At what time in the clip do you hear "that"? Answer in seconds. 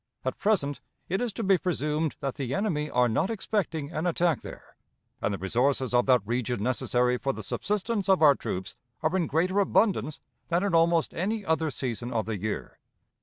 2.21-2.33, 6.07-6.23